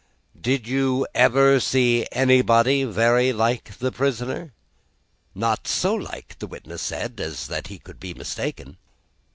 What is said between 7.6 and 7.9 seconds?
he